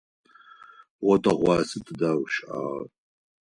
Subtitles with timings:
[1.11, 2.79] О тыгъуасэ тыдэ ущыӏагъа?